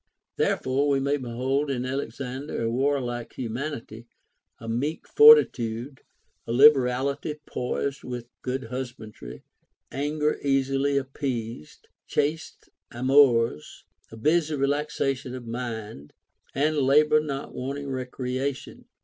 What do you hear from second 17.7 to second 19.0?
recreation.